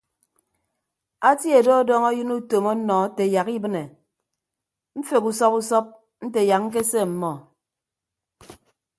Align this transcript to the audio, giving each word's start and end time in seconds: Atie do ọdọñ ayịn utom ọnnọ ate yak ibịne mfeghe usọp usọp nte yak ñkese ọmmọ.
Atie 1.29 1.59
do 1.65 1.71
ọdọñ 1.81 2.03
ayịn 2.09 2.31
utom 2.37 2.65
ọnnọ 2.73 2.93
ate 3.05 3.23
yak 3.33 3.47
ibịne 3.57 3.83
mfeghe 4.97 5.27
usọp 5.31 5.53
usọp 5.59 5.85
nte 6.25 6.39
yak 6.49 6.61
ñkese 6.65 6.97
ọmmọ. 7.07 7.31